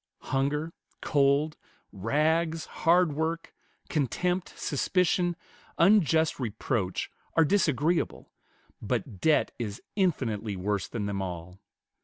[0.33, 1.57] Hunger, cold,
[1.91, 3.53] rags, hard work,
[3.87, 5.35] contempt, suspicion,
[5.77, 8.31] unjust reproach, are disagreeable,
[8.81, 11.59] but debt is infinitely worse than them all.